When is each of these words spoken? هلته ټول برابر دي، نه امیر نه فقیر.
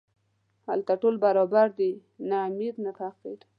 هلته 0.67 0.93
ټول 1.01 1.15
برابر 1.25 1.67
دي، 1.79 1.91
نه 2.29 2.37
امیر 2.49 2.73
نه 2.85 2.91
فقیر. 2.99 3.39